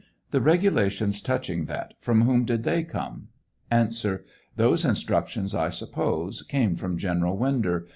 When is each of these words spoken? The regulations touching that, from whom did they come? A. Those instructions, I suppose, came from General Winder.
The 0.31 0.41
regulations 0.41 1.21
touching 1.21 1.65
that, 1.65 1.93
from 1.99 2.23
whom 2.23 2.43
did 2.43 2.63
they 2.63 2.81
come? 2.83 3.27
A. 3.71 3.87
Those 4.55 4.83
instructions, 4.83 5.53
I 5.53 5.69
suppose, 5.69 6.41
came 6.41 6.75
from 6.75 6.97
General 6.97 7.37
Winder. 7.37 7.85